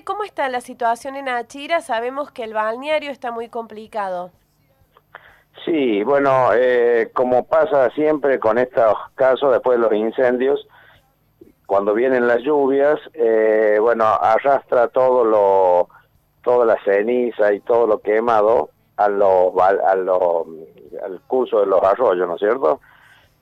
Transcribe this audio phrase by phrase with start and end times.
[0.00, 1.80] ¿Cómo está la situación en Achira?
[1.80, 4.30] Sabemos que el balneario está muy complicado.
[5.64, 10.66] Sí, bueno, eh, como pasa siempre con estos casos después de los incendios,
[11.66, 15.88] cuando vienen las lluvias, eh, bueno, arrastra todo lo,
[16.42, 22.40] toda la ceniza y todo lo quemado a al curso de los arroyos, ¿no es
[22.40, 22.80] cierto?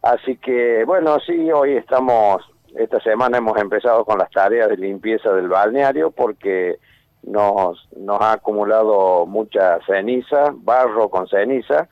[0.02, 2.42] Así que, bueno, sí, hoy estamos,
[2.76, 6.78] esta semana hemos empezado con las tareas de limpieza del balneario porque
[7.22, 7.88] nos,
[8.20, 11.88] ha acumulado mucha ceniza, barro con ceniza,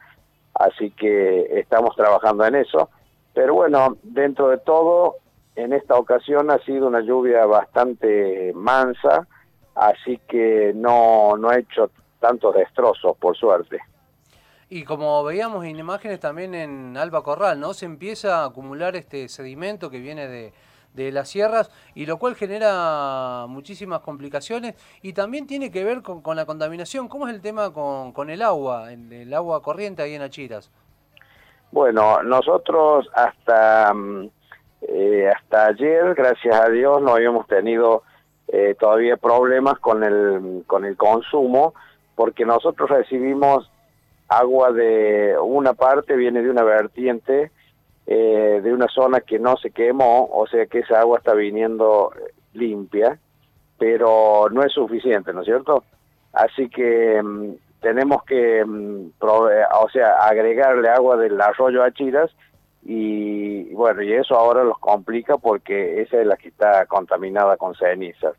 [0.54, 2.90] así que estamos trabajando en eso.
[3.34, 5.16] Pero bueno, dentro de todo,
[5.56, 9.26] en esta ocasión ha sido una lluvia bastante mansa,
[9.74, 13.78] así que no, no ha hecho tantos destrozos, por suerte.
[14.70, 17.72] Y como veíamos en imágenes también en Alba Corral, ¿no?
[17.72, 20.52] Se empieza a acumular este sedimento que viene de,
[20.94, 26.20] de las sierras y lo cual genera muchísimas complicaciones y también tiene que ver con,
[26.20, 27.08] con la contaminación.
[27.08, 30.70] ¿Cómo es el tema con, con el agua, el, agua corriente ahí en Achiras?
[31.70, 34.30] Bueno, nosotros hasta, mm,
[34.82, 38.02] eh, hasta ayer, gracias a Dios, no habíamos tenido
[38.48, 41.74] eh, todavía problemas con el, con el consumo
[42.14, 43.70] porque nosotros recibimos
[44.28, 47.50] agua de una parte, viene de una vertiente
[48.06, 52.10] eh, de una zona que no se quemó, o sea que esa agua está viniendo
[52.54, 53.18] limpia,
[53.78, 55.84] pero no es suficiente, ¿no es cierto?
[56.32, 62.30] Así que mm, tenemos que, mm, o sea, agregarle agua del arroyo a Chiras
[62.82, 67.74] y bueno, y eso ahora los complica porque esa es la que está contaminada con
[67.74, 68.34] cenizas.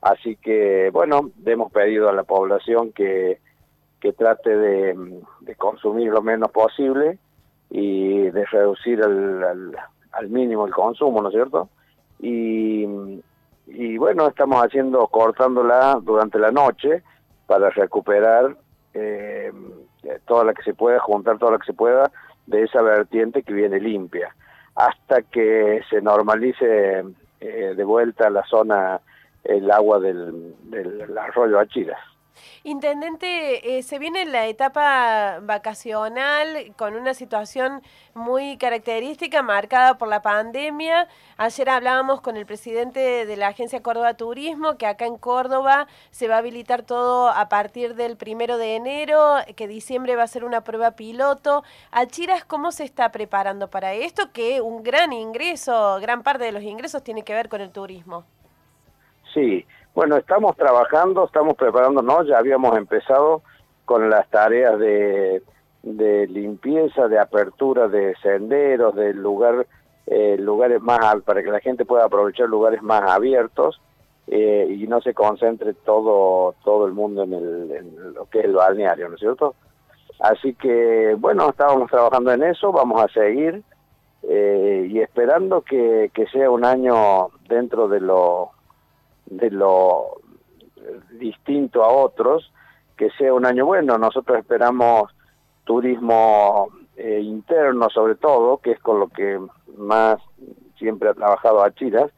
[0.00, 3.38] Así que, bueno, hemos pedido a la población que,
[4.02, 5.22] que trate de,
[5.56, 7.18] consumir lo menos posible
[7.70, 11.68] y de reducir al, mínimo el consumo, ¿no es cierto?
[12.18, 12.84] Y,
[13.96, 17.04] bueno, estamos haciendo, cortándola durante la noche
[17.46, 18.56] para recuperar
[18.92, 19.52] eh,
[20.26, 22.10] toda la que se pueda, juntar toda la que se pueda
[22.46, 24.34] de esa vertiente que viene limpia,
[24.74, 27.04] hasta que se normalice
[27.40, 29.00] eh, de vuelta la zona,
[29.44, 30.56] el agua del
[31.16, 32.11] arroyo Achiras.
[32.64, 37.82] Intendente, eh, se viene la etapa vacacional con una situación
[38.14, 41.08] muy característica marcada por la pandemia.
[41.36, 46.28] Ayer hablábamos con el presidente de la Agencia Córdoba Turismo que acá en Córdoba se
[46.28, 50.44] va a habilitar todo a partir del primero de enero, que diciembre va a ser
[50.44, 51.64] una prueba piloto.
[51.90, 54.32] Achiras, ¿cómo se está preparando para esto?
[54.32, 58.24] Que un gran ingreso, gran parte de los ingresos tiene que ver con el turismo.
[59.34, 63.42] Sí, bueno, estamos trabajando, estamos preparándonos, ya habíamos empezado
[63.84, 65.42] con las tareas de,
[65.82, 69.66] limpieza, de apertura de senderos, de lugar,
[70.06, 73.80] eh, lugares más para que la gente pueda aprovechar lugares más abiertos
[74.28, 78.44] eh, y no se concentre todo todo el mundo en, el, en lo que es
[78.46, 79.54] el balneario, ¿no es cierto?
[80.20, 83.62] Así que, bueno, estábamos trabajando en eso, vamos a seguir
[84.22, 88.52] eh, y esperando que, que sea un año dentro de lo
[89.36, 90.20] de lo
[91.12, 92.52] distinto a otros,
[92.96, 93.98] que sea un año bueno.
[93.98, 95.10] Nosotros esperamos
[95.64, 99.40] turismo eh, interno sobre todo, que es con lo que
[99.76, 100.18] más
[100.78, 102.10] siempre ha trabajado Achiras,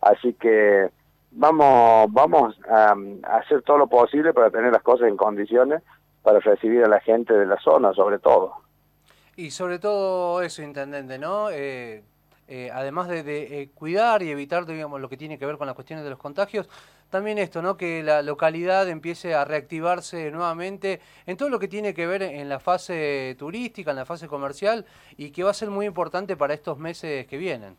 [0.00, 0.90] así que
[1.30, 5.82] vamos vamos a, a, hacer todo lo posible para tener las cosas en condiciones
[6.22, 8.52] para recibir a la gente de la zona sobre todo.
[9.34, 11.48] Y sobre todo eso, Intendente, ¿no?
[11.50, 12.02] Eh,
[12.54, 15.66] eh, además de, de eh, cuidar y evitar digamos, lo que tiene que ver con
[15.66, 16.68] las cuestiones de los contagios,
[17.08, 17.78] también esto, ¿no?
[17.78, 22.50] que la localidad empiece a reactivarse nuevamente en todo lo que tiene que ver en
[22.50, 24.84] la fase turística, en la fase comercial,
[25.16, 27.74] y que va a ser muy importante para estos meses que vienen.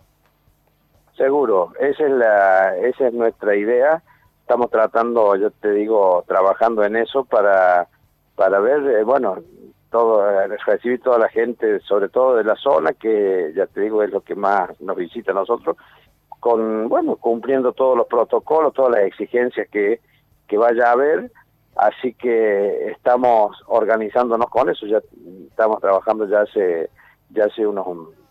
[1.16, 4.02] Seguro, esa es, la, esa es nuestra idea.
[4.42, 7.90] Estamos tratando, yo te digo, trabajando en eso para,
[8.36, 9.38] para ver, eh, bueno,
[9.94, 14.02] todo, eh, recibir toda la gente, sobre todo de la zona, que ya te digo
[14.02, 15.78] es lo que más nos visita a nosotros,
[16.40, 20.02] con, bueno, cumpliendo todos los protocolos, todas las exigencias que,
[20.48, 21.32] que vaya a haber,
[21.76, 25.00] así que estamos organizándonos con eso, ya
[25.48, 26.90] estamos trabajando ya hace,
[27.30, 27.86] ya hace unos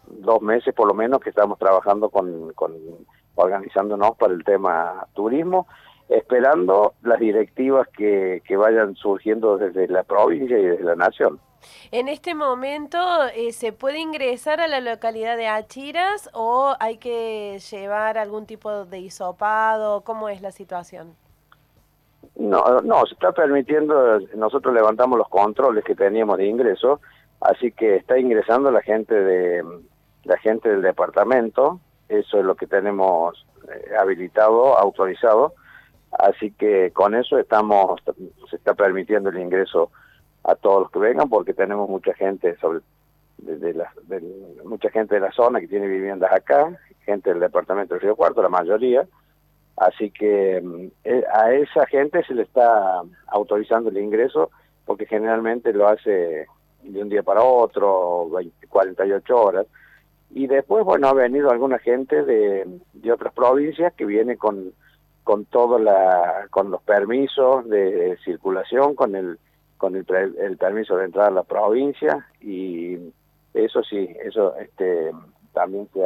[0.08, 2.72] dos meses por lo menos que estamos trabajando con, con
[3.36, 5.68] organizándonos para el tema turismo
[6.08, 11.38] esperando las directivas que, que vayan surgiendo desde la provincia y desde la nación.
[11.90, 12.98] En este momento,
[13.34, 18.84] eh, ¿se puede ingresar a la localidad de Achiras o hay que llevar algún tipo
[18.84, 20.02] de hisopado?
[20.02, 21.14] ¿Cómo es la situación?
[22.36, 27.00] No, no, se está permitiendo, nosotros levantamos los controles que teníamos de ingreso,
[27.40, 29.62] así que está ingresando la gente de
[30.24, 35.54] la gente del departamento, eso es lo que tenemos eh, habilitado, autorizado,
[36.12, 38.00] Así que con eso estamos,
[38.50, 39.90] se está permitiendo el ingreso
[40.44, 42.80] a todos los que vengan porque tenemos mucha gente sobre
[43.38, 43.92] de, la,
[44.64, 48.42] mucha gente de la zona que tiene viviendas acá, gente del departamento del Río Cuarto,
[48.42, 49.06] la mayoría,
[49.76, 54.50] así que mm, eh, a esa gente se le está autorizando el ingreso
[54.84, 56.46] porque generalmente lo hace
[56.82, 58.28] de un día para otro,
[58.68, 59.66] 48 horas,
[60.30, 64.72] y después, bueno, ha venido alguna gente de, de otras provincias que viene con,
[65.24, 69.38] con todo la, con los permisos de circulación, con el,
[69.82, 70.06] con el,
[70.38, 72.96] el permiso de entrada a la provincia y
[73.52, 75.10] eso sí, eso este,
[75.52, 76.00] también se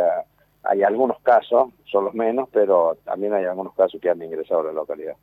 [0.63, 4.65] hay algunos casos, son los menos, pero también hay algunos casos que han ingresado a
[4.65, 5.15] la localidad.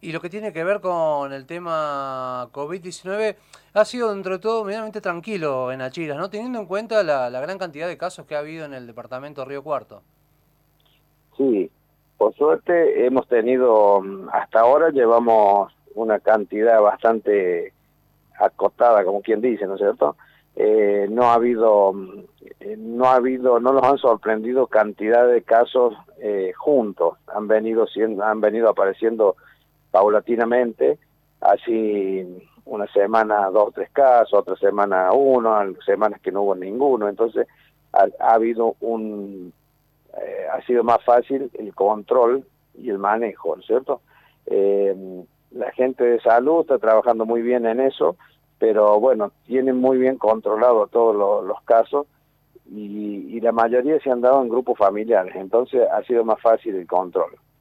[0.00, 3.36] Y lo que tiene que ver con el tema COVID-19
[3.72, 6.28] ha sido dentro de todo medianamente tranquilo en Achiras, ¿no?
[6.28, 9.42] Teniendo en cuenta la, la, gran cantidad de casos que ha habido en el departamento
[9.42, 10.02] de Río Cuarto.
[11.36, 11.70] Sí,
[12.18, 14.02] por suerte hemos tenido,
[14.32, 17.72] hasta ahora llevamos una cantidad bastante
[18.38, 20.16] acotada, como quien dice, ¿no es cierto?
[20.58, 21.94] Eh, no ha habido
[22.60, 27.18] eh, no ha habido no nos han sorprendido cantidad de casos eh, juntos.
[27.34, 29.36] Han venido siendo han venido apareciendo
[29.90, 30.98] paulatinamente
[31.42, 32.26] así
[32.64, 35.54] una semana dos tres casos otra semana uno
[35.84, 37.06] semanas que no hubo ninguno.
[37.06, 37.46] Entonces
[37.92, 39.52] ha, habido un
[40.50, 42.46] ha sido más fácil el control
[42.78, 44.00] y el manejo ¿no es cierto
[45.56, 48.16] la gente de salud está trabajando muy bien en eso
[48.58, 51.14] pero bueno, tienen muy bien controlado todos
[51.44, 52.06] los, casos
[52.70, 56.74] y, y, la mayoría se han dado en grupos familiares, entonces ha sido más fácil
[56.74, 57.36] el control.